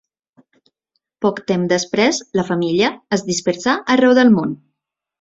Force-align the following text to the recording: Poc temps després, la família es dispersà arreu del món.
Poc 1.25 1.41
temps 1.51 1.69
després, 1.75 2.23
la 2.41 2.49
família 2.51 2.93
es 3.19 3.27
dispersà 3.31 3.81
arreu 3.99 4.21
del 4.23 4.37
món. 4.41 4.61